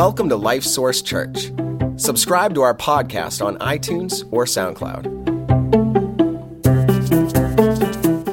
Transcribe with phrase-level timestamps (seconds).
[0.00, 1.52] Welcome to Life Source Church.
[1.96, 5.04] Subscribe to our podcast on iTunes or SoundCloud.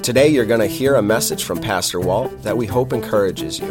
[0.01, 3.67] Today, you're going to hear a message from Pastor Walt that we hope encourages you.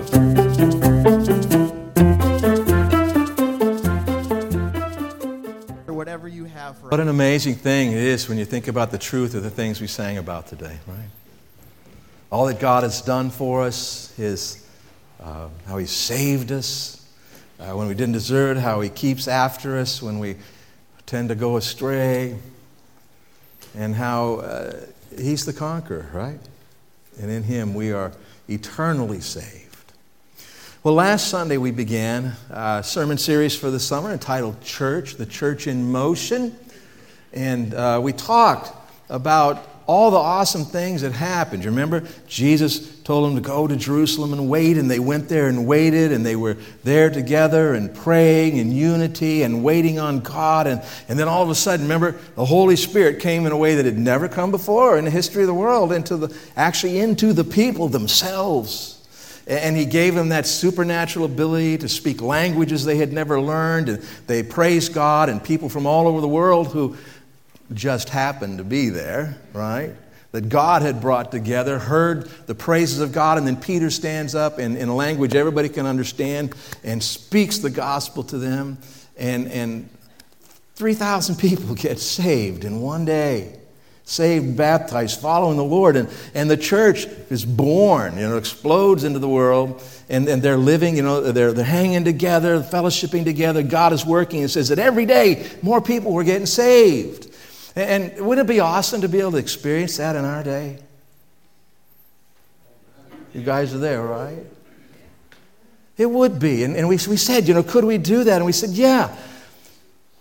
[5.94, 8.98] whatever you have for What an amazing thing it is when you think about the
[8.98, 11.08] truth of the things we sang about today, right?
[12.30, 14.66] All that God has done for us, His,
[15.18, 16.95] uh, how He saved us
[17.58, 20.36] uh, when we didn't deserve it, how He keeps after us when we
[21.06, 22.36] tend to go astray,
[23.76, 24.80] and how uh,
[25.16, 26.40] He's the conqueror, right?
[27.20, 28.12] And in Him we are
[28.48, 29.92] eternally saved.
[30.82, 35.66] Well, last Sunday we began a sermon series for the summer entitled Church, the Church
[35.66, 36.56] in Motion.
[37.32, 38.72] And uh, we talked
[39.10, 41.62] about all the awesome things that happened.
[41.64, 42.02] You remember?
[42.26, 46.10] Jesus told them to go to Jerusalem and wait, and they went there and waited,
[46.10, 50.66] and they were there together and praying in unity and waiting on God.
[50.66, 53.76] And, and then all of a sudden, remember, the Holy Spirit came in a way
[53.76, 57.32] that had never come before in the history of the world, into the, actually into
[57.32, 58.94] the people themselves.
[59.46, 63.88] And he gave them that supernatural ability to speak languages they had never learned.
[63.88, 66.96] And they praised God, and people from all over the world who
[67.72, 69.92] just happened to be there, right?
[70.32, 74.58] That God had brought together, heard the praises of God, and then Peter stands up
[74.58, 78.78] in, in a language everybody can understand and speaks the gospel to them.
[79.16, 79.88] And, and
[80.74, 83.58] 3,000 people get saved in one day
[84.06, 85.96] saved, baptized, following the Lord.
[85.96, 89.82] And, and the church is born, you know, explodes into the world.
[90.08, 93.62] And, and they're living, you know, they're, they're hanging together, fellowshipping together.
[93.62, 94.42] God is working.
[94.42, 97.34] It says that every day more people were getting saved.
[97.76, 100.78] And, wouldn't it be awesome to be able to experience that in our day?
[103.34, 104.46] You guys are there, right?
[105.98, 106.64] It would be.
[106.64, 108.36] And, and we, we said, you know, could we do that?
[108.36, 109.14] And we said, yeah.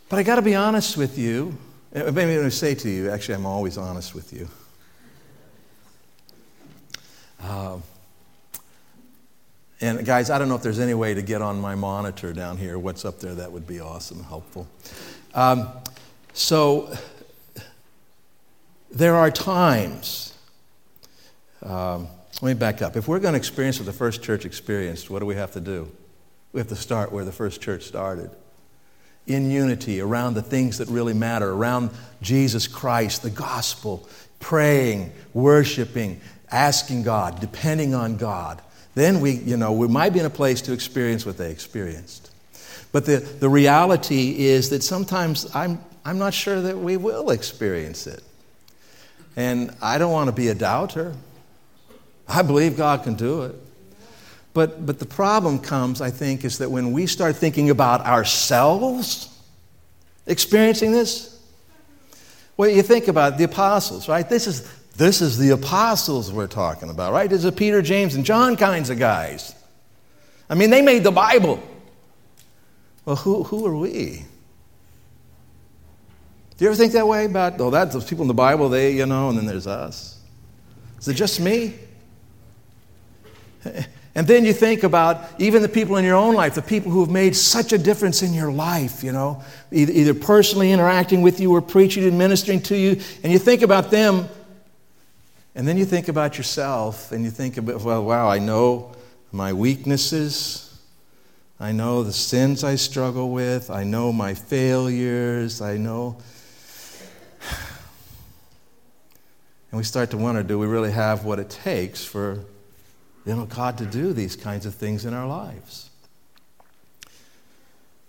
[0.10, 1.58] But I got to be honest with you.
[1.94, 4.50] Maybe I say to you, actually, I'm always honest with you.
[7.42, 7.78] Uh,
[9.80, 12.58] and guys, I don't know if there's any way to get on my monitor down
[12.58, 12.78] here.
[12.78, 13.34] What's up there?
[13.36, 14.68] That would be awesome, helpful.
[15.34, 15.70] Um,
[16.34, 16.94] so
[18.96, 20.34] there are times.
[21.62, 22.08] Um,
[22.42, 22.96] let me back up.
[22.96, 25.60] If we're going to experience what the first church experienced, what do we have to
[25.60, 25.92] do?
[26.54, 28.32] We have to start where the first church started
[29.28, 31.90] in unity around the things that really matter, around
[32.22, 34.08] Jesus Christ, the gospel,
[34.40, 38.62] praying, worshiping, asking God, depending on God.
[38.94, 42.32] Then we, you know, we might be in a place to experience what they experienced.
[42.92, 48.08] But the, the reality is that sometimes I'm, I'm not sure that we will experience
[48.08, 48.24] it.
[49.36, 51.14] And I don't want to be a doubter.
[52.28, 53.56] I believe God can do it.
[54.54, 59.30] But, but the problem comes, I think, is that when we start thinking about ourselves
[60.26, 61.38] experiencing this,
[62.56, 64.28] well, you think about the apostles, right?
[64.28, 67.30] This is, this is the apostles we're talking about, right?
[67.30, 69.54] This is Peter, James, and John kinds of guys.
[70.50, 71.62] I mean, they made the Bible.
[73.04, 74.24] Well, who, who are we?
[76.58, 78.94] Do you ever think that way about, oh, that, those people in the Bible, they,
[78.94, 80.20] you know, and then there's us?
[81.00, 81.76] Is it just me?
[84.18, 87.02] And then you think about even the people in your own life, the people who
[87.02, 89.44] have made such a difference in your life, you know,
[89.74, 93.92] either, personally interacting with you or preaching and ministering to you, and you think about
[93.92, 94.30] them,
[95.54, 98.94] and then you think about yourself, and you think about, well, wow, I know
[99.34, 100.62] my weaknesses.
[101.60, 103.70] I know the sins I struggle with.
[103.70, 105.62] I know my failures.
[105.62, 106.18] I know.
[109.72, 112.46] And we start to wonder do we really have what it takes for
[113.26, 115.90] you know, God to do these kinds of things in our lives.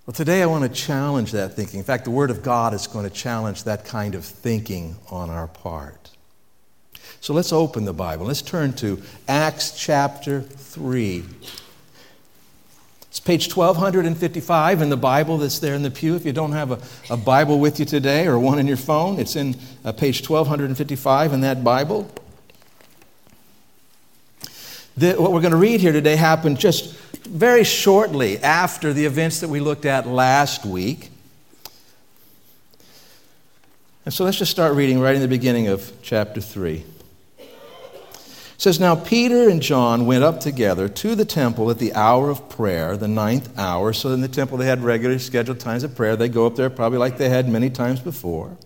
[0.07, 1.81] Well, today I want to challenge that thinking.
[1.81, 5.31] In fact, the Word of God is going to challenge that kind of thinking on
[5.31, 6.11] our part.
[7.21, 8.27] So let's open the Bible.
[8.27, 11.25] Let's turn to Acts chapter 3.
[13.17, 16.17] It's page 1255 in the Bible that's there in the pew.
[16.17, 16.79] If you don't have a,
[17.09, 21.33] a Bible with you today or one in your phone, it's in uh, page 1255
[21.33, 22.11] in that Bible.
[24.99, 29.41] The, what we're going to read here today happened just very shortly after the events
[29.41, 31.09] that we looked at last week.
[34.05, 36.85] And so let's just start reading right in the beginning of chapter 3.
[38.57, 42.31] It says, Now Peter and John went up together to the temple at the hour
[42.31, 43.93] of prayer, the ninth hour.
[43.93, 46.17] So in the temple, they had regularly scheduled times of prayer.
[46.17, 48.57] They go up there probably like they had many times before.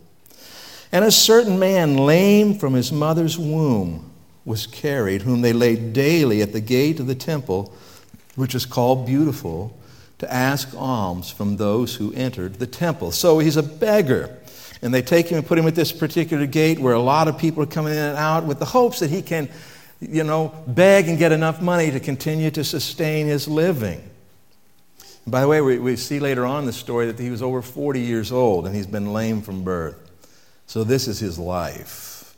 [0.93, 4.13] And a certain man, lame from his mother's womb,
[4.45, 7.75] was carried, whom they laid daily at the gate of the temple,
[8.37, 9.77] which is called Beautiful,
[10.19, 13.11] to ask alms from those who entered the temple.
[13.11, 14.37] So he's a beggar.
[14.83, 17.39] And they take him and put him at this particular gate where a lot of
[17.39, 19.49] people are coming in and out with the hopes that he can,
[20.01, 24.03] you know, beg and get enough money to continue to sustain his living.
[25.27, 28.01] By the way, we, we see later on the story that he was over 40
[28.01, 30.11] years old and he's been lame from birth.
[30.67, 32.37] So this is his life.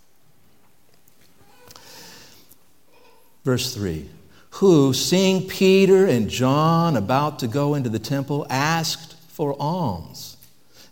[3.44, 4.09] Verse 3
[4.50, 10.37] Who, seeing Peter and John about to go into the temple, asked for alms.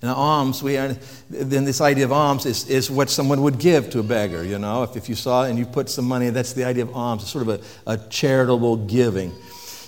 [0.02, 0.96] Now, alms, we are,
[1.28, 4.58] then this idea of alms is, is what someone would give to a beggar, you
[4.58, 4.82] know.
[4.82, 7.46] If, if you saw and you put some money, that's the idea of alms, sort
[7.46, 9.30] of a, a charitable giving.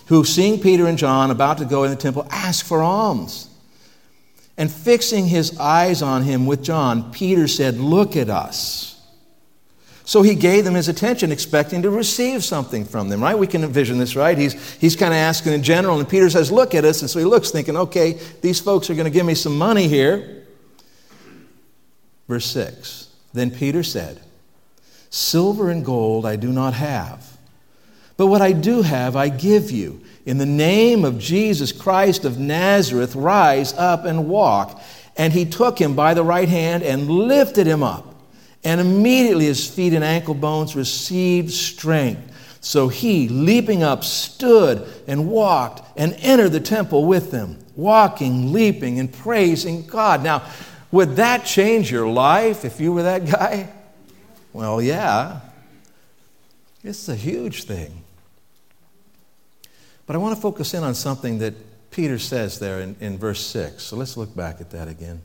[0.08, 3.48] Who, seeing Peter and John about to go in the temple, asked for alms.
[4.58, 8.91] And fixing his eyes on him with John, Peter said, Look at us.
[10.04, 13.38] So he gave them his attention, expecting to receive something from them, right?
[13.38, 14.36] We can envision this, right?
[14.36, 17.02] He's, he's kind of asking in general, and Peter says, Look at us.
[17.02, 19.86] And so he looks, thinking, Okay, these folks are going to give me some money
[19.86, 20.44] here.
[22.28, 24.20] Verse 6 Then Peter said,
[25.10, 27.36] Silver and gold I do not have,
[28.16, 30.00] but what I do have I give you.
[30.24, 34.80] In the name of Jesus Christ of Nazareth, rise up and walk.
[35.16, 38.11] And he took him by the right hand and lifted him up.
[38.64, 42.28] And immediately his feet and ankle bones received strength.
[42.60, 49.00] So he, leaping up, stood and walked and entered the temple with them, walking, leaping,
[49.00, 50.22] and praising God.
[50.22, 50.48] Now,
[50.92, 53.68] would that change your life if you were that guy?
[54.52, 55.40] Well, yeah.
[56.84, 58.04] It's a huge thing.
[60.06, 61.54] But I want to focus in on something that
[61.90, 63.82] Peter says there in, in verse 6.
[63.82, 65.22] So let's look back at that again.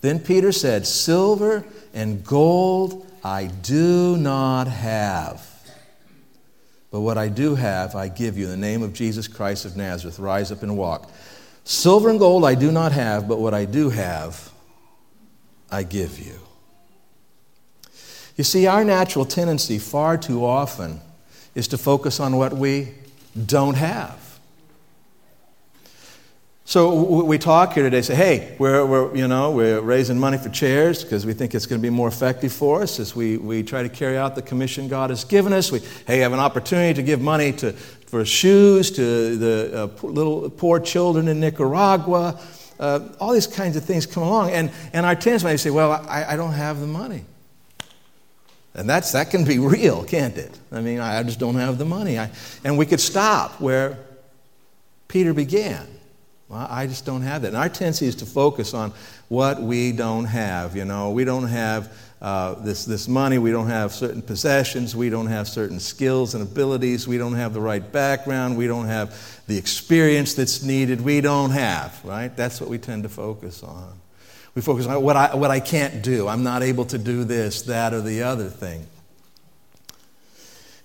[0.00, 1.64] Then Peter said, Silver
[1.94, 5.44] and gold I do not have.
[6.90, 8.44] But what I do have, I give you.
[8.44, 11.10] In the name of Jesus Christ of Nazareth, rise up and walk.
[11.64, 14.52] Silver and gold I do not have, but what I do have,
[15.70, 16.38] I give you.
[18.36, 21.00] You see, our natural tendency far too often
[21.54, 22.94] is to focus on what we
[23.46, 24.25] don't have.
[26.68, 30.48] So we talk here today, say, hey, we're, we're, you know, we're raising money for
[30.48, 33.62] chairs because we think it's going to be more effective for us as we, we
[33.62, 35.70] try to carry out the commission God has given us.
[35.70, 35.78] We,
[36.08, 40.80] hey, have an opportunity to give money to, for shoes to the uh, little poor
[40.80, 42.40] children in Nicaragua.
[42.80, 44.50] Uh, all these kinds of things come along.
[44.50, 47.24] And, and our tendency might say, well, I, I don't have the money.
[48.74, 50.58] And that's, that can be real, can't it?
[50.72, 52.18] I mean, I just don't have the money.
[52.18, 52.28] I,
[52.64, 53.98] and we could stop where
[55.06, 55.95] Peter began.
[56.48, 57.48] Well, I just don't have that.
[57.48, 58.92] And our tendency is to focus on
[59.28, 60.76] what we don't have.
[60.76, 65.10] You know, we don't have uh, this, this money, we don't have certain possessions, we
[65.10, 69.42] don't have certain skills and abilities, we don't have the right background, we don't have
[69.48, 72.34] the experience that's needed, we don't have, right?
[72.34, 73.92] That's what we tend to focus on.
[74.54, 76.26] We focus on what I, what I can't do.
[76.26, 78.86] I'm not able to do this, that, or the other thing.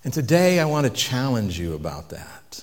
[0.04, 2.62] And today I want to challenge you about that.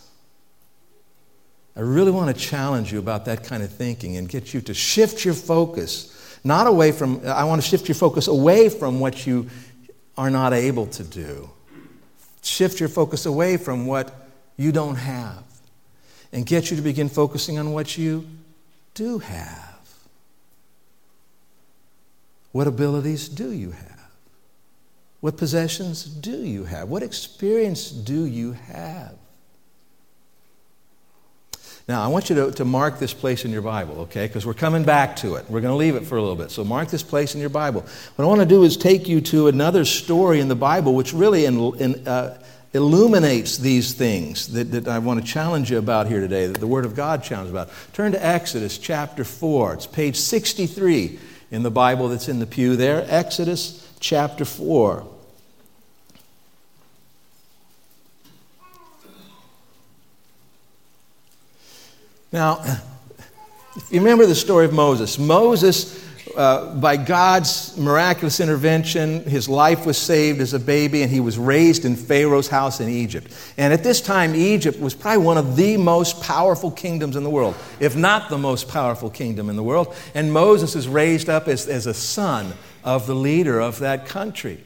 [1.80, 4.74] I really want to challenge you about that kind of thinking and get you to
[4.74, 9.26] shift your focus, not away from, I want to shift your focus away from what
[9.26, 9.48] you
[10.18, 11.50] are not able to do.
[12.42, 14.14] Shift your focus away from what
[14.58, 15.42] you don't have
[16.34, 18.28] and get you to begin focusing on what you
[18.94, 19.80] do have.
[22.52, 24.12] What abilities do you have?
[25.22, 26.90] What possessions do you have?
[26.90, 29.16] What experience do you have?
[31.90, 34.28] Now, I want you to, to mark this place in your Bible, okay?
[34.28, 35.50] Because we're coming back to it.
[35.50, 36.52] We're going to leave it for a little bit.
[36.52, 37.82] So, mark this place in your Bible.
[38.16, 41.14] What I want to do is take you to another story in the Bible which
[41.14, 42.40] really in, in, uh,
[42.74, 46.68] illuminates these things that, that I want to challenge you about here today, that the
[46.68, 47.72] Word of God challenges about.
[47.94, 49.74] Turn to Exodus chapter 4.
[49.74, 51.18] It's page 63
[51.50, 53.04] in the Bible that's in the pew there.
[53.10, 55.08] Exodus chapter 4.
[62.32, 62.64] Now,
[63.90, 65.18] you remember the story of Moses.
[65.18, 66.06] Moses,
[66.38, 71.40] uh, by God's miraculous intervention, his life was saved as a baby and he was
[71.40, 73.32] raised in Pharaoh's house in Egypt.
[73.58, 77.32] And at this time, Egypt was probably one of the most powerful kingdoms in the
[77.32, 79.96] world, if not the most powerful kingdom in the world.
[80.14, 84.64] And Moses is raised up as, as a son of the leader of that country.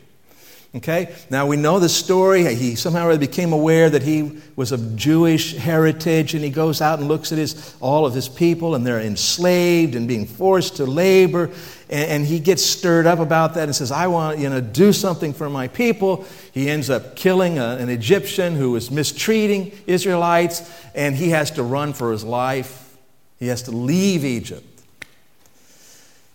[0.76, 1.14] Okay?
[1.30, 2.52] Now we know the story.
[2.56, 6.98] He somehow really became aware that he was of Jewish heritage, and he goes out
[6.98, 10.86] and looks at his, all of his people, and they're enslaved and being forced to
[10.86, 11.52] labor.
[11.92, 14.94] And, and he gets stirred up about that and says, I want you know, do
[14.94, 16.26] something for my people.
[16.52, 21.62] He ends up killing a, an Egyptian who was mistreating Israelites, and he has to
[21.62, 22.98] run for his life.
[23.38, 24.66] He has to leave Egypt.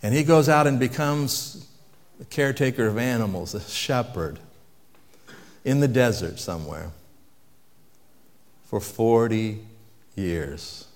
[0.00, 1.67] And he goes out and becomes
[2.18, 4.38] the caretaker of animals, a shepherd
[5.64, 6.90] in the desert somewhere
[8.66, 9.60] for 40
[10.16, 10.86] years.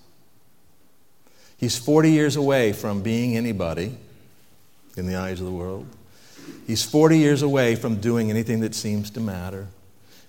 [1.57, 3.95] He's 40 years away from being anybody
[4.97, 5.87] in the eyes of the world.
[6.67, 9.67] He's 40 years away from doing anything that seems to matter.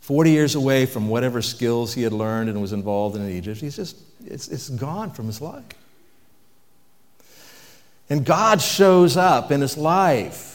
[0.01, 3.61] 40 years away from whatever skills he had learned and was involved in Egypt.
[3.61, 3.97] He's just,
[4.27, 5.65] it's, it's gone from his life.
[8.11, 10.54] And God shows up in his life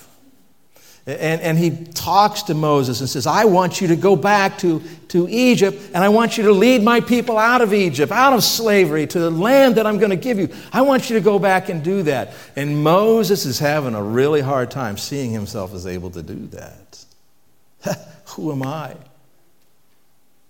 [1.09, 4.81] and, and he talks to Moses and says, I want you to go back to,
[5.09, 8.43] to Egypt and I want you to lead my people out of Egypt, out of
[8.43, 10.49] slavery, to the land that I'm going to give you.
[10.71, 12.33] I want you to go back and do that.
[12.55, 17.05] And Moses is having a really hard time seeing himself as able to do that.
[18.35, 18.95] Who am I?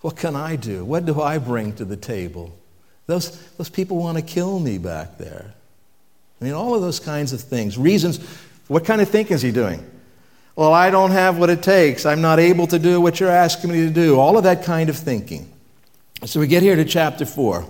[0.01, 0.83] What can I do?
[0.83, 2.57] What do I bring to the table?
[3.05, 5.53] Those, those people want to kill me back there.
[6.39, 7.77] I mean, all of those kinds of things.
[7.77, 8.19] Reasons.
[8.67, 9.85] What kind of thinking is he doing?
[10.59, 12.05] Well, I don't have what it takes.
[12.05, 14.19] I'm not able to do what you're asking me to do.
[14.19, 15.49] All of that kind of thinking.
[16.25, 17.65] So we get here to chapter 4.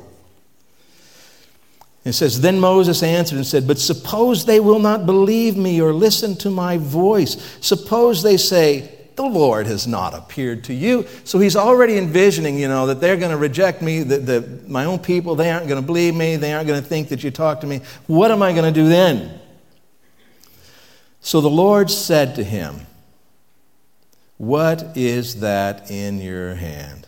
[2.04, 5.94] It says, Then Moses answered and said, But suppose they will not believe me or
[5.94, 7.60] listen to my voice.
[7.62, 11.06] Suppose they say, The Lord has not appeared to you.
[11.26, 14.86] So he's already envisioning, you know, that they're going to reject me, that the, my
[14.86, 17.30] own people, they aren't going to believe me, they aren't going to think that you
[17.30, 17.82] talk to me.
[18.08, 19.39] What am I going to do then?
[21.22, 22.88] So the Lord said to him,
[24.38, 27.08] What is that in your hand?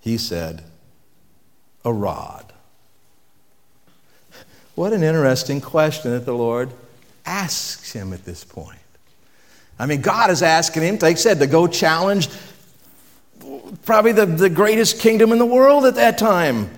[0.00, 0.64] He said,
[1.84, 2.52] A rod.
[4.74, 6.70] What an interesting question that the Lord
[7.26, 8.78] asks him at this point.
[9.78, 12.28] I mean, God is asking him, like I said, to go challenge
[13.84, 16.70] probably the, the greatest kingdom in the world at that time.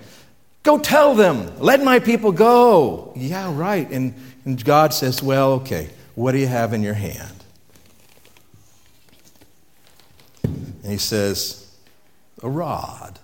[0.63, 3.13] Go tell them, let my people go.
[3.17, 3.91] Yeah, right.
[3.91, 4.15] And,
[4.45, 5.91] and God says, Well, okay.
[6.15, 7.45] What do you have in your hand?
[10.45, 11.73] And he says,
[12.43, 13.19] A rod.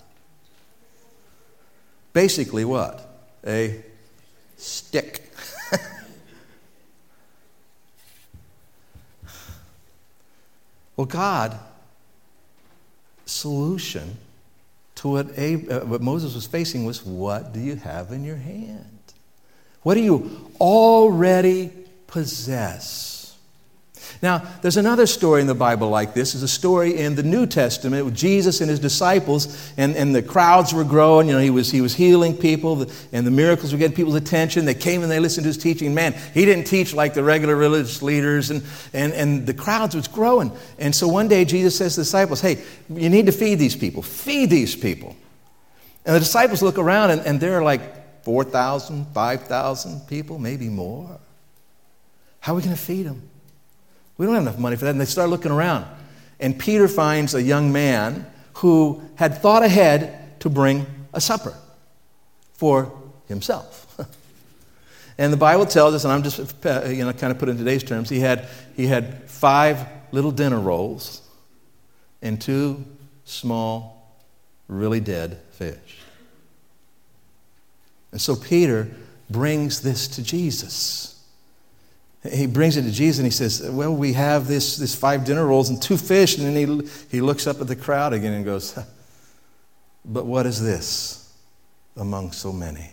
[2.13, 3.05] Basically, what?
[3.47, 3.83] A
[4.57, 5.31] stick.
[10.97, 11.59] well, God,
[13.27, 14.17] solution
[14.97, 18.37] to what, Ab- uh, what Moses was facing was what do you have in your
[18.37, 18.85] hand?
[19.83, 21.71] What do you already
[22.09, 23.09] possess.
[24.23, 26.33] Now, there's another story in the Bible like this.
[26.33, 30.23] There's a story in the New Testament with Jesus and his disciples, and, and the
[30.23, 31.29] crowds were growing.
[31.29, 34.65] You know, he was, he was healing people, and the miracles were getting people's attention.
[34.65, 35.95] They came and they listened to his teaching.
[35.95, 40.09] Man, he didn't teach like the regular religious leaders, and, and, and the crowds was
[40.09, 40.53] growing.
[40.79, 43.77] And so one day Jesus says to the disciples, Hey, you need to feed these
[43.77, 44.03] people.
[44.03, 45.15] Feed these people.
[46.05, 51.21] And the disciples look around, and, and there are like 4,000, 5,000 people, maybe more.
[52.41, 53.23] How are we going to feed them?
[54.17, 54.93] We don't have enough money for that.
[54.93, 55.87] And they start looking around.
[56.41, 61.55] And Peter finds a young man who had thought ahead to bring a supper
[62.55, 62.93] for
[63.27, 63.97] himself.
[65.19, 67.57] and the Bible tells us, and I'm just uh, you know, kind of put in
[67.57, 71.23] today's terms, he had, he had five little dinner rolls
[72.23, 72.85] and two
[73.25, 74.17] small,
[74.67, 75.99] really dead fish.
[78.11, 78.89] And so Peter
[79.31, 81.18] brings this to Jesus
[82.23, 85.47] he brings it to Jesus and he says, Well, we have this, this five dinner
[85.47, 86.37] rolls and two fish.
[86.37, 88.79] And then he, he looks up at the crowd again and goes,
[90.05, 91.33] But what is this
[91.97, 92.91] among so many?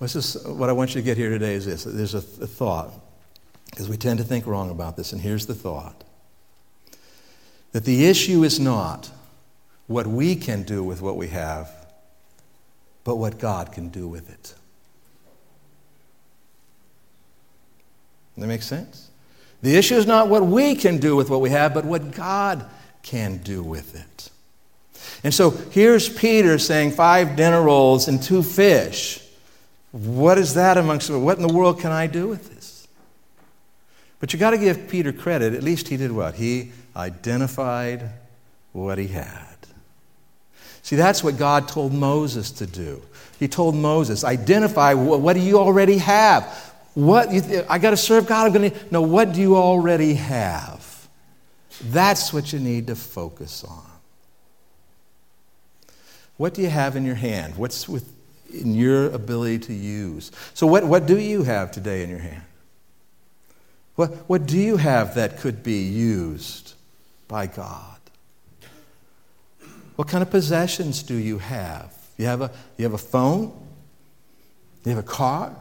[0.00, 2.46] This is, what I want you to get here today is this there's a, a
[2.46, 2.92] thought,
[3.70, 5.12] because we tend to think wrong about this.
[5.12, 6.04] And here's the thought
[7.72, 9.10] that the issue is not
[9.86, 11.70] what we can do with what we have,
[13.04, 14.54] but what God can do with it.
[18.36, 19.10] That makes sense?
[19.62, 22.64] The issue is not what we can do with what we have, but what God
[23.02, 24.30] can do with it.
[25.24, 29.22] And so here's Peter saying five dinner rolls and two fish.
[29.92, 32.86] What is that amongst what in the world can I do with this?
[34.20, 35.54] But you got to give Peter credit.
[35.54, 36.34] At least he did what?
[36.34, 38.10] He identified
[38.72, 39.56] what he had.
[40.82, 43.02] See, that's what God told Moses to do.
[43.38, 46.65] He told Moses, identify what do you already have?
[46.96, 47.28] What
[47.68, 48.46] I got to serve God.
[48.46, 48.76] I'm going to.
[48.90, 51.08] No, what do you already have?
[51.82, 53.84] That's what you need to focus on.
[56.38, 57.56] What do you have in your hand?
[57.56, 60.32] What's within your ability to use?
[60.54, 62.44] So, what, what do you have today in your hand?
[63.96, 66.72] What, what do you have that could be used
[67.28, 67.98] by God?
[69.96, 71.94] What kind of possessions do you have?
[72.16, 73.52] You have a, you have a phone?
[74.86, 75.54] You have a car?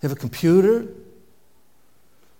[0.00, 0.82] You have a computer?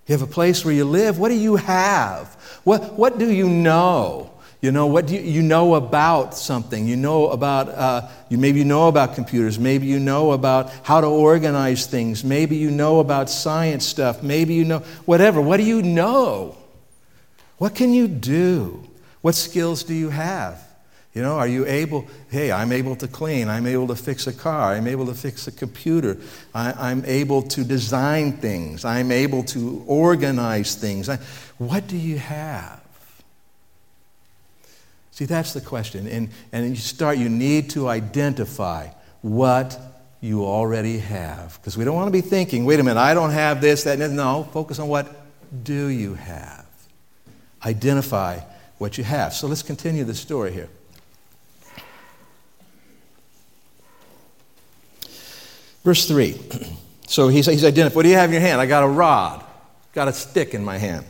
[0.06, 1.18] You have a place where you live?
[1.18, 2.34] What do you have?
[2.64, 4.30] What, what do you know?
[4.60, 6.88] You know, what do you, you know about something?
[6.88, 9.58] You know about, uh, you, maybe you know about computers.
[9.58, 12.24] Maybe you know about how to organize things.
[12.24, 14.22] Maybe you know about science stuff.
[14.22, 15.40] Maybe you know, whatever.
[15.40, 16.56] What do you know?
[17.58, 18.88] What can you do?
[19.20, 20.67] What skills do you have?
[21.18, 24.32] You know, are you able, hey, I'm able to clean, I'm able to fix a
[24.32, 26.16] car, I'm able to fix a computer,
[26.54, 31.08] I, am able to design things, I'm able to organize things.
[31.08, 31.16] I,
[31.56, 32.80] what do you have?
[35.10, 36.06] See, that's the question.
[36.06, 38.86] And, and you start, you need to identify
[39.20, 39.76] what
[40.20, 41.58] you already have.
[41.60, 43.98] Because we don't want to be thinking, wait a minute, I don't have this, that,
[43.98, 44.48] no.
[44.52, 45.12] Focus on what
[45.64, 46.64] do you have.
[47.66, 48.38] Identify
[48.78, 49.34] what you have.
[49.34, 50.68] So let's continue the story here.
[55.84, 56.40] Verse 3.
[57.08, 57.96] So he's, he's identified.
[57.96, 58.60] What do you have in your hand?
[58.60, 59.42] I got a rod,
[59.94, 61.06] got a stick in my hand.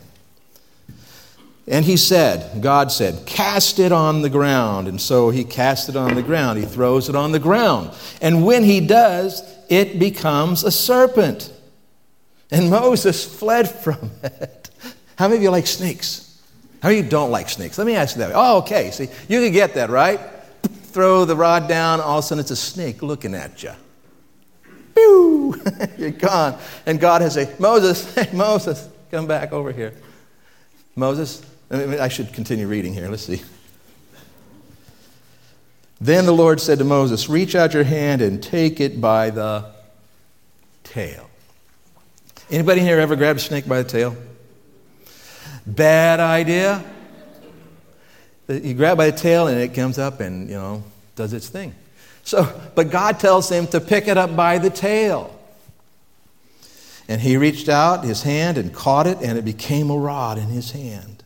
[1.67, 4.89] And he said, God said, cast it on the ground.
[4.89, 6.59] And so he cast it on the ground.
[6.59, 7.91] He throws it on the ground.
[8.23, 11.53] And when he does, it becomes a serpent.
[12.51, 14.71] And Moses fled from it.
[15.17, 16.41] How many of you like snakes?
[16.81, 17.77] How many of you don't like snakes?
[17.77, 18.33] Let me ask you that.
[18.35, 18.93] Oh, okay.
[18.93, 20.21] See, you can get that, right?
[20.63, 23.73] Throw the rod down, all of a sudden it's a snake looking at you.
[24.99, 25.55] Pew!
[25.99, 26.59] You're gone.
[26.87, 29.95] And God has a Moses, hey, Moses, come back over here.
[30.97, 33.09] Moses, I should continue reading here.
[33.09, 33.43] Let's see.
[36.01, 39.73] Then the Lord said to Moses, Reach out your hand and take it by the
[40.85, 41.29] tail.
[42.51, 44.17] Anybody here ever grabbed a snake by the tail?
[45.67, 46.83] Bad idea.
[48.49, 50.83] You grab by the tail and it comes up and, you know,
[51.15, 51.75] does its thing.
[52.29, 55.35] So, but God tells him to pick it up by the tail.
[57.09, 60.49] And he reached out his hand and caught it, and it became a rod in
[60.49, 61.25] his hand.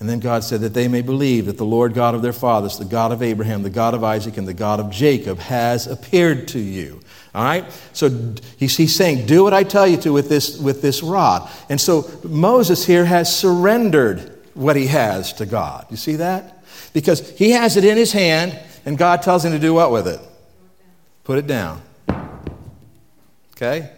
[0.00, 2.78] And then God said that they may believe that the Lord God of their fathers,
[2.78, 6.48] the God of Abraham, the God of Isaac, and the God of Jacob has appeared
[6.48, 7.02] to you.
[7.34, 7.66] All right?
[7.92, 8.08] So
[8.56, 11.50] he's, he's saying, do what I tell you to with this, with this rod.
[11.68, 15.84] And so Moses here has surrendered what he has to God.
[15.90, 16.64] You see that?
[16.94, 20.06] Because he has it in his hand, and God tells him to do what with
[20.06, 20.20] it?
[21.24, 21.80] Put it down.
[23.56, 23.90] Okay?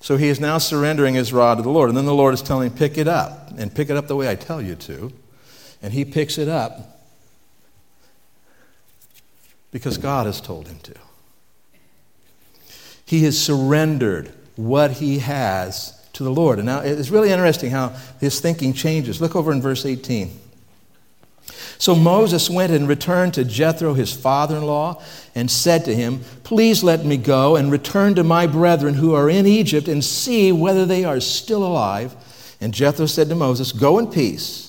[0.00, 1.88] So he is now surrendering his rod to the Lord.
[1.88, 4.16] And then the Lord is telling him, pick it up, and pick it up the
[4.16, 5.12] way I tell you to
[5.82, 7.00] and he picks it up
[9.70, 10.94] because God has told him to.
[13.04, 16.58] He has surrendered what he has to the Lord.
[16.58, 19.20] And now it's really interesting how his thinking changes.
[19.20, 20.36] Look over in verse 18.
[21.78, 25.02] So Moses went and returned to Jethro, his father in law,
[25.34, 29.28] and said to him, Please let me go and return to my brethren who are
[29.28, 32.14] in Egypt and see whether they are still alive.
[32.60, 34.66] And Jethro said to Moses, Go in peace.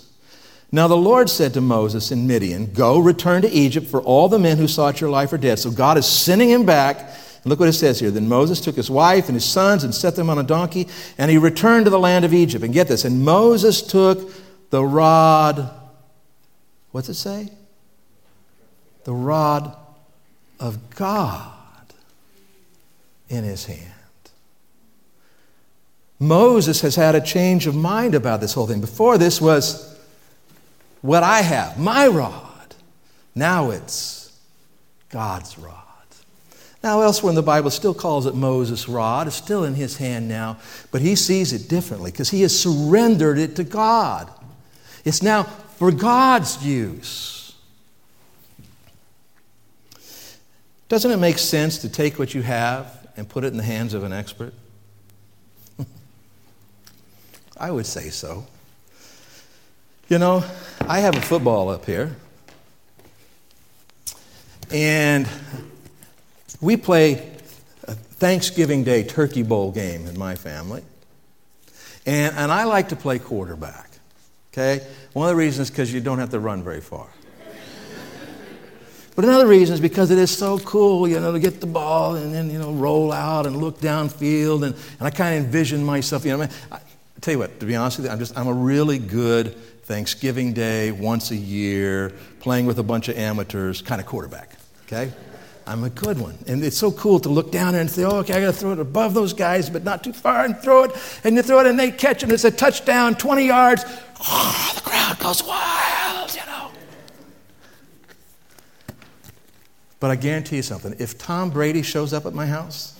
[0.71, 4.39] Now the Lord said to Moses in Midian, Go, return to Egypt, for all the
[4.39, 5.59] men who sought your life are dead.
[5.59, 6.99] So God is sending him back.
[6.99, 8.11] And look what it says here.
[8.11, 11.31] Then Moses took his wife and his sons and set them on a donkey, and
[11.31, 12.65] he returned to the land of Egypt.
[12.65, 14.33] And get this, and Moses took
[14.69, 15.71] the rod,
[16.91, 17.49] what's it say?
[19.03, 19.75] The rod
[20.59, 21.53] of God
[23.29, 23.93] in his hand.
[26.19, 28.81] Moses has had a change of mind about this whole thing.
[28.81, 29.97] Before this was
[31.01, 32.75] what I have, my rod.
[33.35, 34.35] Now it's
[35.09, 35.83] God's rod.
[36.83, 39.27] Now, elsewhere in the Bible, still calls it Moses' rod.
[39.27, 40.57] It's still in his hand now,
[40.91, 44.29] but he sees it differently because he has surrendered it to God.
[45.03, 45.47] It's now
[45.77, 47.55] for God's use.
[50.89, 53.93] Doesn't it make sense to take what you have and put it in the hands
[53.93, 54.53] of an expert?
[57.57, 58.47] I would say so.
[60.09, 60.43] You know,
[60.81, 62.15] I have a football up here,
[64.71, 65.27] and
[66.61, 67.29] we play
[67.83, 70.83] a Thanksgiving Day Turkey Bowl game in my family.
[72.05, 73.86] And, and I like to play quarterback.
[74.57, 74.83] Okay?
[75.13, 77.07] One of the reasons is because you don't have to run very far.
[79.15, 82.15] But another reason is because it is so cool, you know, to get the ball
[82.15, 84.63] and then, you know, roll out and look downfield.
[84.63, 86.79] And, and I kind of envision myself, you know, I, I
[87.19, 90.53] tell you what, to be honest with you, I'm just I'm a really good Thanksgiving
[90.53, 94.55] Day, once a year, playing with a bunch of amateurs kind of quarterback.
[94.85, 95.11] Okay?
[95.67, 96.37] I'm a good one.
[96.47, 98.71] And it's so cool to look down and say, oh, okay, I got to throw
[98.71, 100.91] it above those guys, but not too far, and throw it.
[101.25, 103.83] And you throw it, and they catch it, and it's a touchdown, 20 yards.
[104.21, 106.71] Oh, the crowd goes wild, you know.
[109.99, 112.97] But I guarantee you something if Tom Brady shows up at my house,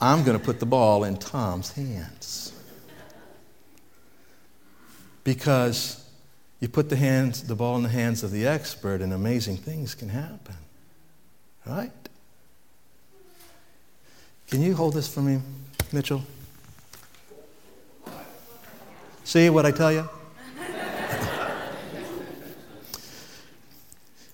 [0.00, 2.54] I'm going to put the ball in Tom's hands.
[5.22, 6.01] Because
[6.62, 9.96] you put the, hands, the ball in the hands of the expert, and amazing things
[9.96, 10.54] can happen.
[11.66, 11.90] Right?
[14.46, 15.40] Can you hold this for me,
[15.90, 16.22] Mitchell?
[19.24, 20.08] See what I tell you?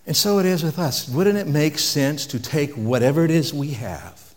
[0.06, 1.08] and so it is with us.
[1.08, 4.34] Wouldn't it make sense to take whatever it is we have,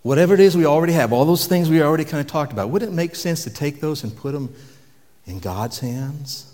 [0.00, 2.70] whatever it is we already have, all those things we already kind of talked about,
[2.70, 4.54] wouldn't it make sense to take those and put them
[5.26, 6.52] in God's hands?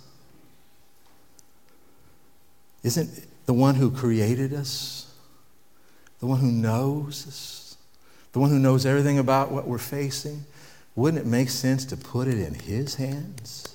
[2.82, 5.12] Isn't the one who created us,
[6.20, 7.76] the one who knows us,
[8.32, 10.44] the one who knows everything about what we're facing?
[10.94, 13.71] Wouldn't it make sense to put it in His hands?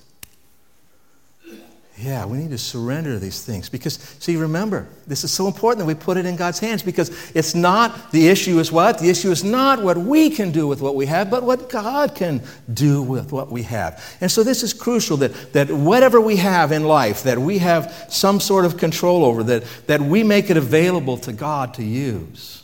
[2.00, 5.86] Yeah, we need to surrender these things because, see, remember, this is so important that
[5.86, 9.00] we put it in God's hands because it's not, the issue is what?
[9.00, 12.14] The issue is not what we can do with what we have, but what God
[12.14, 12.40] can
[12.72, 14.16] do with what we have.
[14.20, 18.06] And so this is crucial that, that whatever we have in life, that we have
[18.08, 22.62] some sort of control over, that, that we make it available to God to use.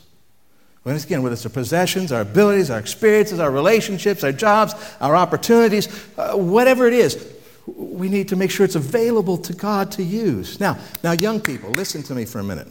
[0.85, 5.15] Once again, whether it's our possessions, our abilities, our experiences, our relationships, our jobs, our
[5.15, 7.34] opportunities, uh, whatever it is,
[7.65, 10.59] we need to make sure it's available to God to use.
[10.59, 12.67] Now, now, young people, listen to me for a minute.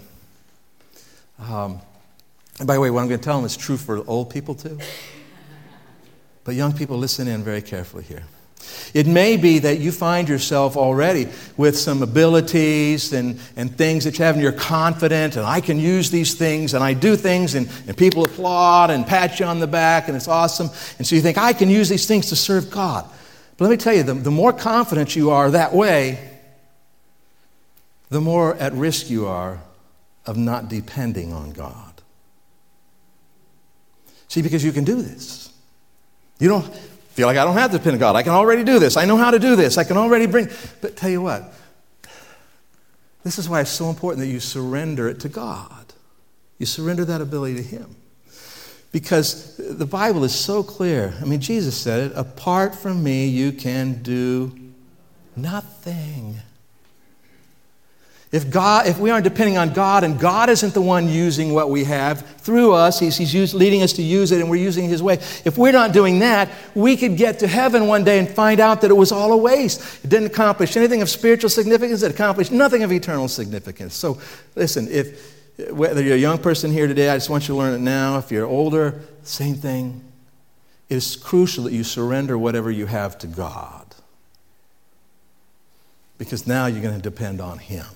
[1.39, 1.81] Um,
[2.59, 4.55] and by the way, what I'm going to tell them is true for old people
[4.55, 4.79] too.
[6.45, 8.25] But young people, listen in very carefully here.
[8.95, 14.19] It may be that you find yourself already with some abilities and, and things that
[14.19, 17.55] you have, and you're confident, and I can use these things, and I do things,
[17.55, 20.71] and, and people applaud and pat you on the back, and it's awesome.
[20.99, 23.09] And so you think, I can use these things to serve God.
[23.57, 26.31] But let me tell you, the, the more confident you are that way,
[28.09, 29.61] the more at risk you are
[30.27, 32.03] of not depending on God.
[34.29, 35.53] See, because you can do this.
[36.41, 36.75] You don't
[37.11, 38.17] feel like I don't have to depend on God.
[38.17, 38.97] I can already do this.
[38.97, 39.79] I know how to do this.
[39.79, 40.49] I can already bring.
[40.81, 41.53] But tell you what,
[43.23, 45.93] this is why it's so important that you surrender it to God.
[46.59, 47.97] You surrender that ability to Him.
[48.95, 51.15] Because the Bible is so clear.
[51.21, 54.57] I mean, Jesus said it apart from me, you can do
[55.35, 56.37] nothing.
[58.31, 61.71] If, God, if we aren't depending on God and God isn't the one using what
[61.71, 64.89] we have through us, He's, he's used, leading us to use it and we're using
[64.89, 65.15] His way.
[65.45, 68.81] If we're not doing that, we could get to heaven one day and find out
[68.83, 70.05] that it was all a waste.
[70.05, 73.97] It didn't accomplish anything of spiritual significance, it accomplished nothing of eternal significance.
[73.97, 74.21] So,
[74.55, 75.34] listen, if,
[75.71, 78.19] whether you're a young person here today, I just want you to learn it now.
[78.19, 80.03] If you're older, same thing.
[80.89, 83.95] It is crucial that you surrender whatever you have to God.
[86.19, 87.87] Because now you're going to depend on Him.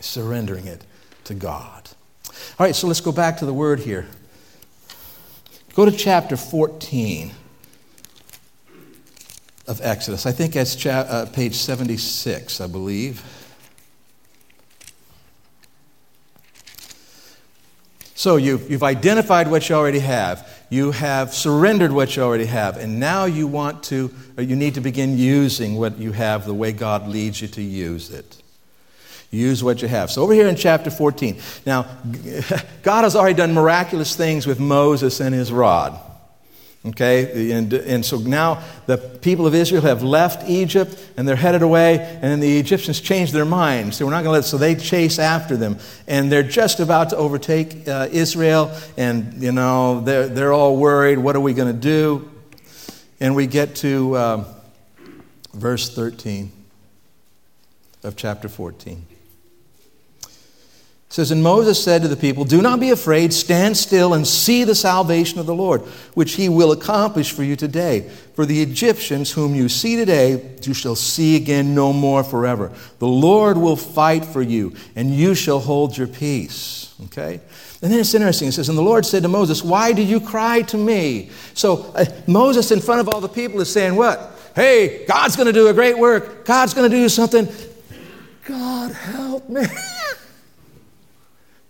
[0.00, 0.84] Surrendering it
[1.24, 1.88] to God.
[2.58, 4.06] All right, so let's go back to the word here.
[5.74, 7.32] Go to chapter 14
[9.66, 10.26] of Exodus.
[10.26, 13.22] I think that's cha- uh, page 76, I believe.
[18.18, 20.44] So you've, you've identified what you already have.
[20.70, 22.76] You have surrendered what you already have.
[22.76, 26.52] And now you want to, or you need to begin using what you have the
[26.52, 28.42] way God leads you to use it.
[29.30, 30.10] Use what you have.
[30.10, 31.38] So over here in chapter 14.
[31.64, 31.86] Now,
[32.82, 35.96] God has already done miraculous things with Moses and his rod.
[36.86, 41.62] Okay, and, and so now the people of Israel have left Egypt and they're headed
[41.62, 43.96] away, and then the Egyptians change their minds.
[43.96, 47.10] So we're not going to let, so they chase after them, and they're just about
[47.10, 51.18] to overtake uh, Israel, and you know they're they're all worried.
[51.18, 52.30] What are we going to do?
[53.18, 54.46] And we get to um,
[55.52, 56.52] verse 13
[58.04, 59.17] of chapter 14
[61.18, 64.62] says, And Moses said to the people, Do not be afraid, stand still and see
[64.62, 65.80] the salvation of the Lord,
[66.14, 68.08] which he will accomplish for you today.
[68.34, 72.70] For the Egyptians whom you see today, you shall see again no more forever.
[73.00, 76.94] The Lord will fight for you, and you shall hold your peace.
[77.06, 77.40] Okay?
[77.82, 78.46] And then it's interesting.
[78.46, 81.30] It says, And the Lord said to Moses, Why do you cry to me?
[81.54, 84.38] So uh, Moses, in front of all the people, is saying, What?
[84.54, 86.44] Hey, God's going to do a great work.
[86.44, 87.48] God's going to do something.
[88.44, 89.66] God help me.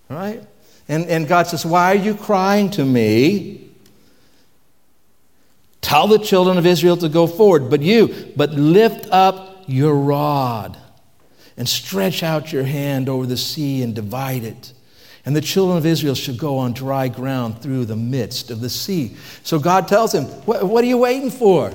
[0.08, 0.42] Right?
[0.88, 3.68] And, and God says, Why are you crying to me?
[5.80, 10.76] Tell the children of Israel to go forward, but you, but lift up your rod
[11.56, 14.72] and stretch out your hand over the sea and divide it.
[15.24, 18.70] And the children of Israel should go on dry ground through the midst of the
[18.70, 19.16] sea.
[19.42, 21.72] So God tells him, What, are you waiting for?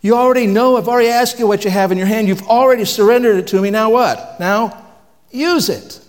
[0.00, 2.28] You already know, I've already asked you what you have in your hand.
[2.28, 3.70] You've already surrendered it to me.
[3.70, 4.38] Now what?
[4.40, 4.86] Now
[5.30, 6.00] use it.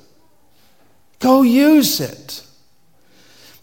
[1.20, 2.46] Go use it.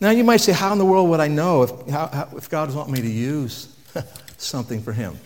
[0.00, 2.50] Now you might say, How in the world would I know if, how, how, if
[2.50, 3.74] God wants me to use
[4.36, 5.18] something for Him?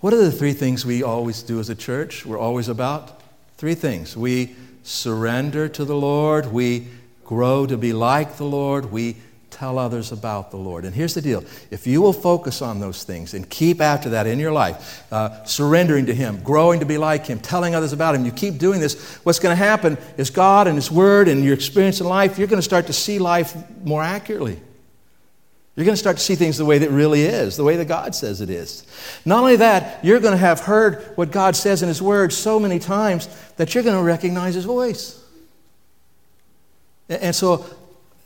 [0.00, 2.26] What are the three things we always do as a church?
[2.26, 3.22] We're always about
[3.56, 4.16] three things.
[4.16, 6.86] We surrender to the Lord, we
[7.24, 9.16] grow to be like the Lord, we
[9.56, 10.84] tell others about the Lord.
[10.84, 14.26] And here's the deal if you will focus on those things and keep after that
[14.26, 18.14] in your life, uh, surrendering to Him, growing to be like Him, telling others about
[18.14, 21.42] Him, you keep doing this, what's going to happen is God and His Word and
[21.42, 24.60] your experience in life, you're going to start to see life more accurately.
[25.74, 27.86] You're going to start to see things the way that really is, the way that
[27.86, 28.86] God says it is.
[29.24, 32.60] Not only that, you're going to have heard what God says in His Word so
[32.60, 35.22] many times that you're going to recognize His voice.
[37.08, 37.64] And so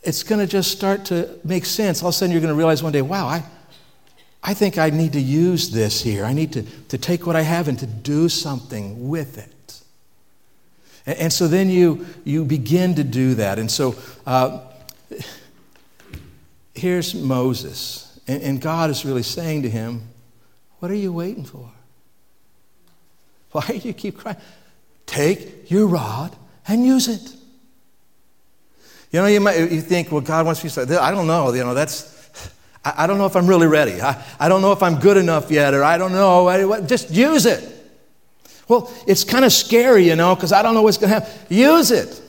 [0.02, 2.02] it's going to just start to make sense.
[2.02, 3.44] All of a sudden, you're going to realize one day, wow, I,
[4.42, 6.24] I think I need to use this here.
[6.24, 9.82] I need to, to take what I have and to do something with it.
[11.04, 13.58] And, and so then you, you begin to do that.
[13.58, 13.94] And so
[14.26, 14.60] uh,
[16.74, 18.18] here's Moses.
[18.26, 20.08] And, and God is really saying to him,
[20.78, 21.70] What are you waiting for?
[23.52, 24.38] Why do you keep crying?
[25.06, 26.34] Take your rod
[26.66, 27.34] and use it.
[29.10, 30.86] You know, you might you think, well, God wants me to.
[30.86, 31.52] Say, I don't know.
[31.52, 32.50] You know, that's.
[32.84, 34.00] I, I don't know if I'm really ready.
[34.00, 36.48] I, I don't know if I'm good enough yet, or I don't know.
[36.48, 37.76] I, just use it.
[38.68, 41.32] Well, it's kind of scary, you know, because I don't know what's going to happen.
[41.48, 42.22] Use it.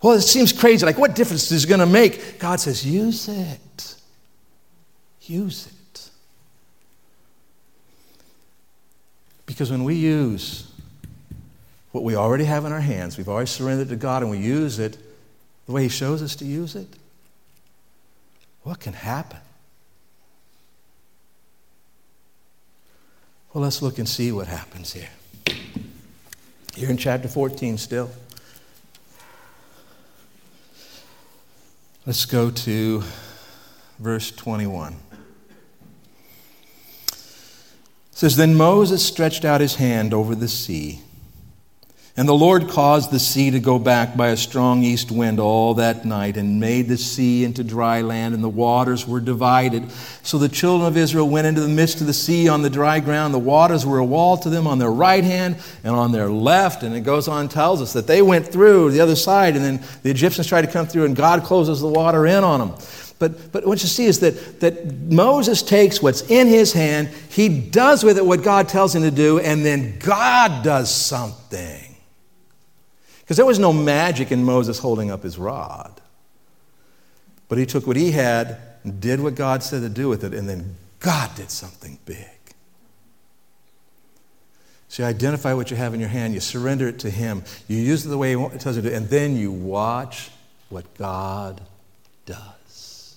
[0.00, 0.86] Well, it seems crazy.
[0.86, 2.38] Like, what difference is it going to make?
[2.38, 3.96] God says, use it.
[5.22, 6.10] Use it.
[9.44, 10.71] Because when we use
[11.92, 14.78] what we already have in our hands, we've already surrendered to God, and we use
[14.78, 14.96] it
[15.66, 16.88] the way He shows us to use it,
[18.62, 19.38] what can happen?
[23.52, 25.10] Well, let's look and see what happens here.
[26.74, 28.10] Here in chapter 14 still.
[32.06, 33.02] Let's go to
[33.98, 34.96] verse 21.
[37.08, 37.18] It
[38.10, 41.02] says, Then Moses stretched out his hand over the sea
[42.14, 45.72] and the Lord caused the sea to go back by a strong east wind all
[45.74, 49.90] that night, and made the sea into dry land, and the waters were divided.
[50.22, 53.00] So the children of Israel went into the midst of the sea on the dry
[53.00, 53.32] ground.
[53.32, 56.82] The waters were a wall to them on their right hand and on their left.
[56.82, 59.64] And it goes on and tells us that they went through the other side, and
[59.64, 62.78] then the Egyptians tried to come through, and God closes the water in on them.
[63.18, 67.48] But, but what you see is that, that Moses takes what's in his hand, he
[67.48, 71.91] does with it what God tells him to do, and then God does something.
[73.32, 76.02] Because there was no magic in Moses holding up his rod.
[77.48, 80.34] But he took what he had and did what God said to do with it,
[80.34, 82.28] and then God did something big.
[84.88, 87.78] So you identify what you have in your hand, you surrender it to Him, you
[87.78, 90.30] use it the way He tells you to, and then you watch
[90.68, 91.62] what God
[92.26, 93.16] does.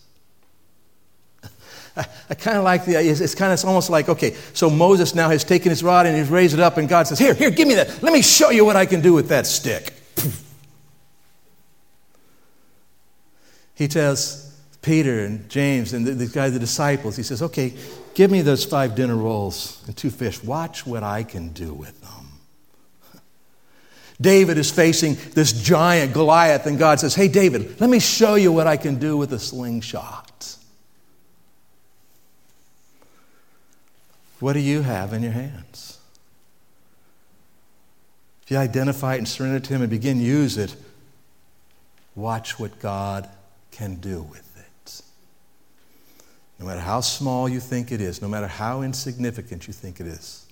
[1.98, 5.14] I, I kind of like the it's, it's kind of almost like okay, so Moses
[5.14, 7.50] now has taken his rod and he's raised it up, and God says, "Here, here,
[7.50, 8.02] give me that.
[8.02, 9.92] Let me show you what I can do with that stick."
[13.76, 14.46] He tells
[14.82, 17.74] Peter and James and the, guys, the disciples, he says, Okay,
[18.14, 20.44] give me those five dinner rolls and two fish.
[20.44, 23.22] Watch what I can do with them.
[24.22, 28.52] David is facing this giant Goliath, and God says, Hey, David, let me show you
[28.52, 30.56] what I can do with a slingshot.
[34.40, 35.98] What do you have in your hands?
[38.44, 40.76] If you identify it and surrender it to Him and begin to use it,
[42.16, 43.28] watch what God
[43.76, 45.02] can do with it.
[46.60, 50.08] No matter how small you think it is, no matter how insignificant you think it
[50.08, 50.46] is,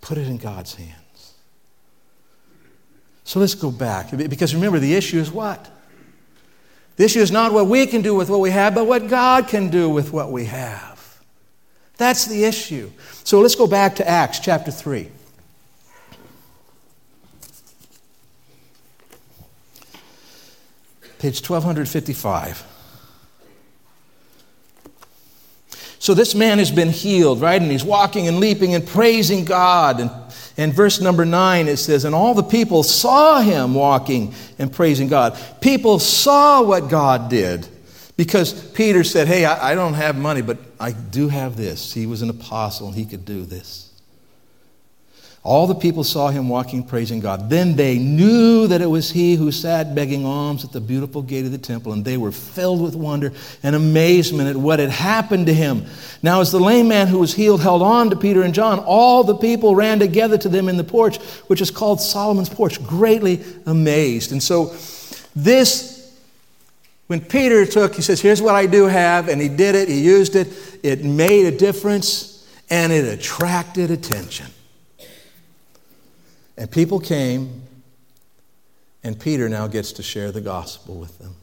[0.00, 1.34] put it in God's hands.
[3.24, 4.16] So let's go back.
[4.16, 5.70] Because remember, the issue is what?
[6.96, 9.48] The issue is not what we can do with what we have, but what God
[9.48, 11.20] can do with what we have.
[11.98, 12.90] That's the issue.
[13.24, 15.10] So let's go back to Acts chapter 3.
[21.26, 22.64] Page 1255.
[25.98, 27.60] So this man has been healed, right?
[27.60, 29.98] And he's walking and leaping and praising God.
[29.98, 30.10] And,
[30.56, 35.08] and verse number nine, it says, And all the people saw him walking and praising
[35.08, 35.36] God.
[35.60, 37.66] People saw what God did.
[38.16, 41.92] Because Peter said, Hey, I, I don't have money, but I do have this.
[41.92, 43.85] He was an apostle and he could do this.
[45.46, 47.48] All the people saw him walking, praising God.
[47.48, 51.44] Then they knew that it was he who sat begging alms at the beautiful gate
[51.44, 53.32] of the temple, and they were filled with wonder
[53.62, 55.86] and amazement at what had happened to him.
[56.20, 59.22] Now, as the lame man who was healed held on to Peter and John, all
[59.22, 63.44] the people ran together to them in the porch, which is called Solomon's porch, greatly
[63.66, 64.32] amazed.
[64.32, 64.74] And so,
[65.36, 66.12] this,
[67.06, 70.02] when Peter took, he says, Here's what I do have, and he did it, he
[70.02, 70.48] used it,
[70.82, 74.46] it made a difference, and it attracted attention.
[76.56, 77.62] And people came,
[79.04, 81.36] and Peter now gets to share the gospel with them.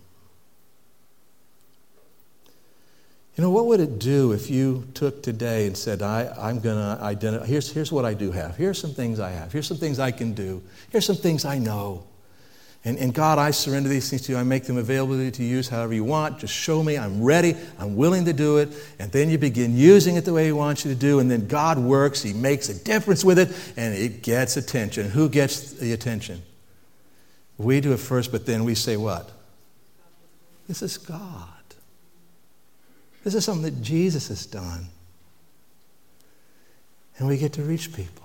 [3.36, 6.78] You know, what would it do if you took today and said, I, am going
[6.78, 8.56] to identify, here's, here's what I do have.
[8.56, 9.52] Here's some things I have.
[9.52, 10.62] Here's some things I can do.
[10.92, 12.04] Here's some things I know.
[12.86, 14.38] And, and God, I surrender these things to you.
[14.38, 16.40] I make them available to you to use however you want.
[16.40, 16.98] Just show me.
[16.98, 17.56] I'm ready.
[17.80, 18.70] I'm willing to do it.
[19.00, 21.20] And then you begin using it the way He wants you to do.
[21.20, 22.22] And then God works.
[22.22, 25.10] He makes a difference with it, and it gets attention.
[25.10, 26.42] Who gets the attention?
[27.58, 29.32] We do it first, but then we say, What?
[30.68, 31.48] This is God.
[33.24, 34.88] This is something that Jesus has done.
[37.18, 38.23] And we get to reach people.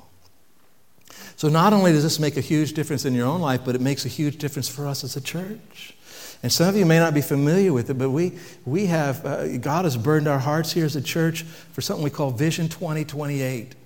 [1.39, 3.81] So not only does this make a huge difference in your own life, but it
[3.81, 5.95] makes a huge difference for us as a church.
[6.43, 8.33] And some of you may not be familiar with it, but we,
[8.67, 12.11] we have, uh, God has burdened our hearts here as a church for something we
[12.11, 13.77] call Vision 2028.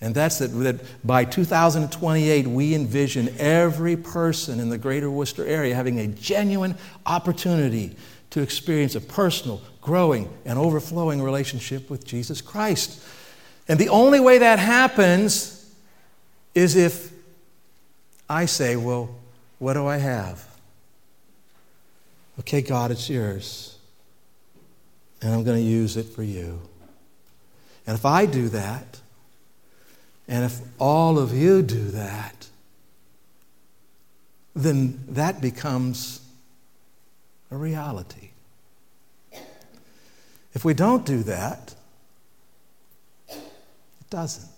[0.00, 5.74] And that's that, that by 2028, we envision every person in the greater Worcester area
[5.74, 7.96] having a genuine opportunity
[8.30, 13.04] to experience a personal, growing, and overflowing relationship with Jesus Christ.
[13.68, 15.63] And the only way that happens
[16.54, 17.12] is if
[18.28, 19.14] I say, Well,
[19.58, 20.46] what do I have?
[22.40, 23.78] Okay, God, it's yours.
[25.22, 26.60] And I'm going to use it for you.
[27.86, 29.00] And if I do that,
[30.26, 32.48] and if all of you do that,
[34.54, 36.20] then that becomes
[37.50, 38.30] a reality.
[40.54, 41.74] If we don't do that,
[43.28, 44.53] it doesn't.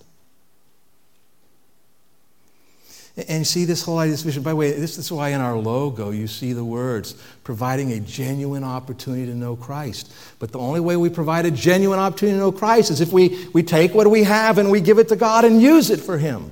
[3.29, 4.43] And see this whole idea, this vision.
[4.43, 8.01] By the way, this is why in our logo you see the words providing a
[8.01, 10.13] genuine opportunity to know Christ.
[10.39, 13.49] But the only way we provide a genuine opportunity to know Christ is if we,
[13.55, 16.19] we take what we have and we give it to God and use it for
[16.19, 16.51] Him.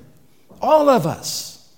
[0.63, 1.71] All of us.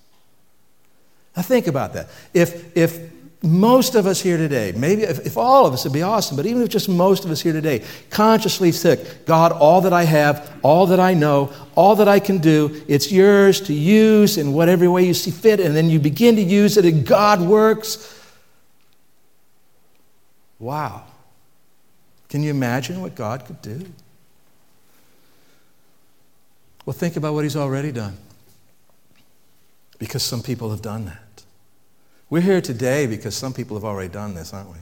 [1.36, 2.08] Now think about that.
[2.32, 3.15] If, if
[3.46, 6.46] most of us here today, maybe if, if, all of us, it'd be awesome, but
[6.46, 10.58] even if just most of us here today consciously said, God, all that I have,
[10.62, 14.90] all that I know, all that I can do, it's yours to use in whatever
[14.90, 18.12] way you see fit, and then you begin to use it and God works.
[20.58, 21.04] Wow.
[22.28, 23.86] Can you imagine what God could do?
[26.84, 28.16] Well, think about what He's already done.
[29.98, 31.45] Because some people have done that.
[32.28, 34.78] We're here today because some people have already done this, aren't we?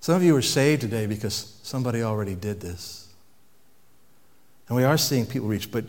[0.00, 3.08] Some of you are saved today because somebody already did this.
[4.68, 5.84] And we are seeing people reach, but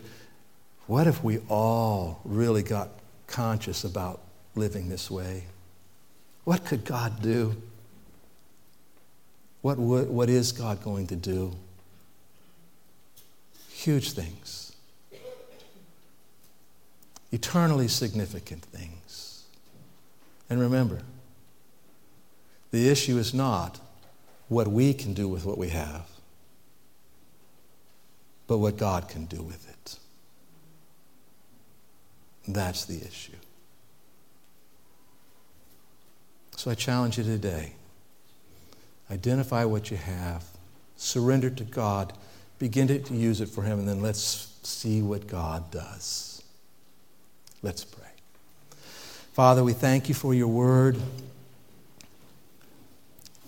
[0.86, 2.88] what if we all really got
[3.26, 4.20] conscious about
[4.54, 5.44] living this way?
[6.44, 7.56] What could God do?
[9.62, 11.56] What, what, what is God going to do?
[13.70, 14.76] Huge things,
[17.32, 19.33] eternally significant things.
[20.48, 21.00] And remember,
[22.70, 23.80] the issue is not
[24.48, 26.06] what we can do with what we have,
[28.46, 29.98] but what God can do with it.
[32.46, 33.36] That's the issue.
[36.56, 37.72] So I challenge you today
[39.10, 40.44] identify what you have,
[40.96, 42.12] surrender to God,
[42.58, 46.42] begin to use it for Him, and then let's see what God does.
[47.62, 48.03] Let's pray.
[49.34, 50.96] Father, we thank you for your word.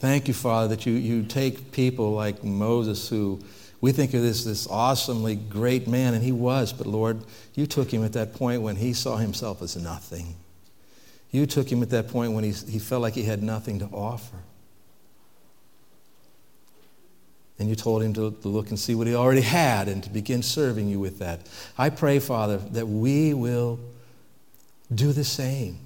[0.00, 3.38] Thank you, Father, that you, you take people like Moses who
[3.80, 7.22] we think of this, this awesomely great man, and he was, but Lord,
[7.54, 10.34] you took him at that point when he saw himself as nothing.
[11.30, 13.84] You took him at that point when he, he felt like he had nothing to
[13.86, 14.38] offer.
[17.60, 20.10] And you told him to, to look and see what he already had and to
[20.10, 21.46] begin serving you with that.
[21.78, 23.78] I pray, Father, that we will
[24.94, 25.78] do the same.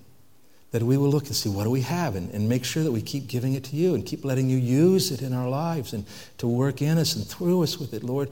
[0.72, 2.92] That we will look and see what do we have and, and make sure that
[2.92, 5.92] we keep giving it to you and keep letting you use it in our lives
[5.92, 6.04] and
[6.38, 8.04] to work in us and through us with it.
[8.04, 8.28] Lord,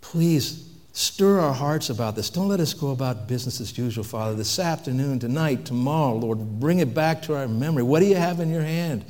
[0.00, 2.30] please stir our hearts about this.
[2.30, 4.36] Don't let us go about business as usual, Father.
[4.36, 7.82] This afternoon, tonight, tomorrow, Lord, bring it back to our memory.
[7.82, 9.04] What do you have in your hand?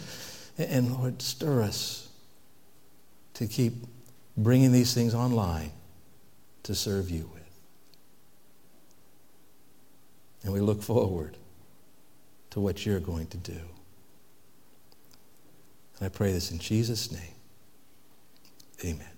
[0.57, 2.09] And Lord, stir us
[3.35, 3.75] to keep
[4.37, 5.71] bringing these things online
[6.65, 7.39] to serve you with.
[10.43, 11.37] And we look forward
[12.51, 13.61] to what you're going to do.
[15.99, 17.35] And I pray this in Jesus' name.
[18.85, 19.09] Amen.